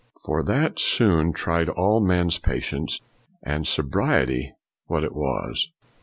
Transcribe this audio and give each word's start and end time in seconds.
For 0.25 0.41
that 0.41 0.79
soon 0.79 1.31
tried 1.31 1.69
all 1.69 1.99
men's 1.99 2.39
patience 2.39 3.01
and 3.43 3.67
sobriety 3.67 4.51
what 4.87 5.03
it 5.03 5.13
was. 5.13 5.71